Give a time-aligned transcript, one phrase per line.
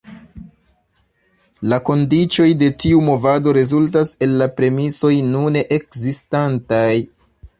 [1.73, 6.91] La kondiĉoj de tiu movado rezultas el la premisoj nune ekzistantaj".